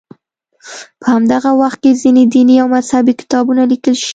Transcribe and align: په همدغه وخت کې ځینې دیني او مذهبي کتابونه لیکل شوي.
په 0.99 1.05
همدغه 1.13 1.51
وخت 1.61 1.79
کې 1.83 1.99
ځینې 2.01 2.23
دیني 2.33 2.55
او 2.61 2.67
مذهبي 2.75 3.13
کتابونه 3.21 3.61
لیکل 3.71 3.93
شوي. 4.01 4.09